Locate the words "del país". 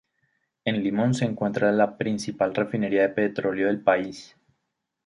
3.67-4.35